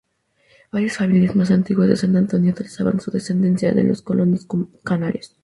Varias 0.71 0.97
familias 0.97 1.35
más 1.35 1.51
antiguas 1.51 1.87
de 1.87 1.95
San 1.95 2.15
Antonio 2.17 2.55
trazan 2.55 2.99
su 2.99 3.11
descendencia 3.11 3.71
de 3.71 3.83
los 3.83 4.01
colonos 4.01 4.47
canarios. 4.83 5.37